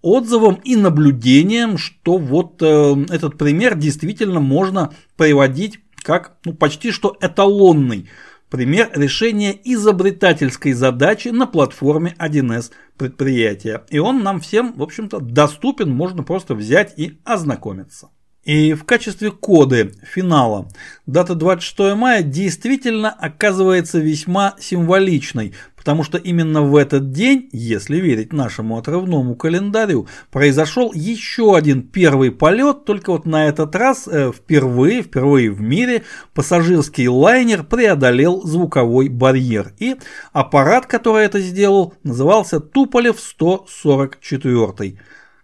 отзывам 0.00 0.54
и 0.64 0.76
наблюдениям, 0.76 1.76
что 1.76 2.16
вот 2.16 2.62
э, 2.62 2.96
этот 3.10 3.36
пример 3.36 3.76
действительно 3.76 4.40
можно 4.40 4.94
приводить 5.18 5.80
как 6.02 6.38
ну, 6.46 6.54
почти 6.54 6.92
что 6.92 7.14
эталонный 7.20 8.08
пример 8.48 8.90
решения 8.94 9.54
изобретательской 9.64 10.72
задачи 10.72 11.28
на 11.28 11.46
платформе 11.46 12.16
1С 12.18 12.70
предприятия. 12.96 13.84
И 13.90 13.98
он 13.98 14.22
нам 14.22 14.40
всем, 14.40 14.72
в 14.72 14.82
общем-то, 14.82 15.20
доступен, 15.20 15.90
можно 15.90 16.22
просто 16.22 16.54
взять 16.54 16.94
и 16.98 17.18
ознакомиться. 17.24 18.08
И 18.44 18.74
в 18.74 18.84
качестве 18.84 19.30
коды 19.30 19.92
финала 20.02 20.68
дата 21.06 21.36
26 21.36 21.94
мая 21.94 22.22
действительно 22.22 23.10
оказывается 23.10 24.00
весьма 24.00 24.56
символичной, 24.58 25.54
потому 25.76 26.02
что 26.02 26.18
именно 26.18 26.62
в 26.62 26.74
этот 26.74 27.12
день, 27.12 27.48
если 27.52 27.98
верить 27.98 28.32
нашему 28.32 28.78
отрывному 28.78 29.36
календарю, 29.36 30.08
произошел 30.32 30.92
еще 30.92 31.54
один 31.54 31.82
первый 31.82 32.32
полет, 32.32 32.84
только 32.84 33.12
вот 33.12 33.26
на 33.26 33.46
этот 33.46 33.76
раз 33.76 34.08
э, 34.08 34.32
впервые, 34.32 35.02
впервые 35.02 35.52
в 35.52 35.60
мире 35.60 36.02
пассажирский 36.34 37.06
лайнер 37.06 37.62
преодолел 37.62 38.42
звуковой 38.42 39.08
барьер. 39.08 39.72
И 39.78 39.94
аппарат, 40.32 40.86
который 40.86 41.26
это 41.26 41.38
сделал, 41.38 41.94
назывался 42.02 42.58
Туполев 42.58 43.20
144. 43.20 44.98